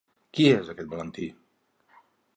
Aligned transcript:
Qui 0.37 0.47
és, 0.53 0.71
aquest 0.73 0.89
Valentí? 0.95 1.27